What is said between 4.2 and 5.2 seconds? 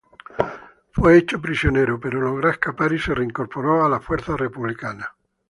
republicanas.